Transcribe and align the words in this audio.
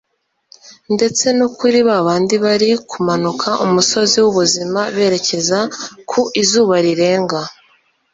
ndetse 0.95 1.25
no 1.39 1.47
kuri 1.57 1.79
ba 1.87 1.97
bandi 2.07 2.35
bari 2.45 2.69
kumanuka 2.89 3.49
umusozi 3.65 4.15
w'ubuzima 4.23 4.79
berekeza 4.95 5.59
ku 6.09 6.21
izuba 6.41 6.75
rirenga 6.85 7.41